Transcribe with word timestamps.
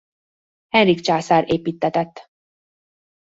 Henrik 0.67 0.99
császár 1.01 1.43
építtetett. 1.51 2.29